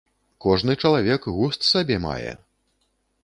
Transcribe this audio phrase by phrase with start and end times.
[0.45, 2.33] Кожны чалавек густ сабе мае.